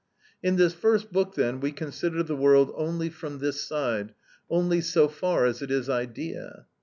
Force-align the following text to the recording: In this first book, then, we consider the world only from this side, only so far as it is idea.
In 0.41 0.55
this 0.55 0.73
first 0.73 1.11
book, 1.13 1.35
then, 1.35 1.59
we 1.59 1.71
consider 1.71 2.23
the 2.23 2.35
world 2.35 2.73
only 2.75 3.07
from 3.11 3.37
this 3.37 3.61
side, 3.63 4.15
only 4.49 4.81
so 4.81 5.07
far 5.07 5.45
as 5.45 5.61
it 5.61 5.69
is 5.69 5.89
idea. 5.91 6.65